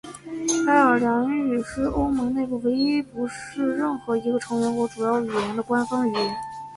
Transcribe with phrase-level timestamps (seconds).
[0.67, 6.35] 爱尔兰语是欧盟内部唯一不是任何一个成员国主要语言的官方语言。